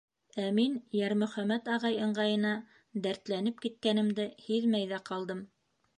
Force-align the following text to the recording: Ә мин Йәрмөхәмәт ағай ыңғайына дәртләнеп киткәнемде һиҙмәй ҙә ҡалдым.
Ә 0.43 0.45
мин 0.59 0.77
Йәрмөхәмәт 0.99 1.69
ағай 1.75 1.99
ыңғайына 2.07 2.55
дәртләнеп 3.05 3.63
киткәнемде 3.67 4.29
һиҙмәй 4.47 4.93
ҙә 4.95 5.05
ҡалдым. 5.13 5.45